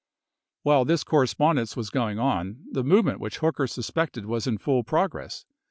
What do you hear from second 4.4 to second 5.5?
in full progress.